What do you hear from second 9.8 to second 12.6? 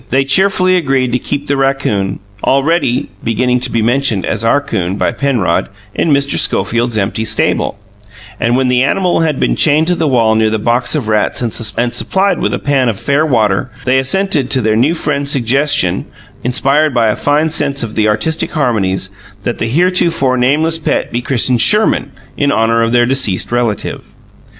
to the wall near the box of rats and supplied with a